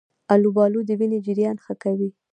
[0.33, 2.09] آلوبالو د وینې جریان ښه کوي.